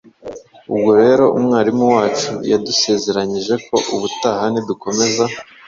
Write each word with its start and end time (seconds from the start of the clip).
Ubwo 0.71 0.91
rero 1.01 1.25
umwarimu 1.37 1.85
wacu 1.95 2.31
yadusezeranyije 2.51 3.53
ko 3.67 3.75
ubutaha 3.95 4.43
nidukomeza 4.53 5.25